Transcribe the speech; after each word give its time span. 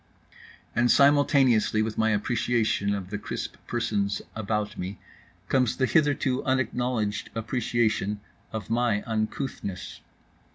And 0.75 0.89
simultaneously 0.89 1.83
with 1.83 1.95
my 1.95 2.09
appreciation 2.09 2.95
of 2.95 3.11
the 3.11 3.19
crisp 3.19 3.57
persons 3.67 4.19
about 4.35 4.75
me 4.75 4.97
comes 5.47 5.77
the 5.77 5.85
hitherto 5.85 6.43
unacknowledged 6.43 7.29
appreciation 7.35 8.19
of 8.51 8.71
my 8.71 9.03
uncouthness. 9.03 10.01